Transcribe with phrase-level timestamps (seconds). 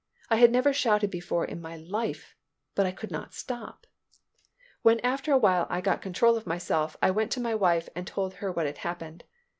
[0.31, 2.35] I had never shouted before in my life,
[2.73, 3.85] but I could not stop.
[4.81, 8.07] When after a while I got control of myself, I went to my wife and
[8.07, 9.25] told her what had happened.